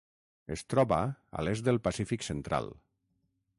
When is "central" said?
2.31-2.73